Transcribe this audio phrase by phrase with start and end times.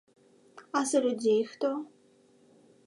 [0.71, 1.71] А за людзей хто?!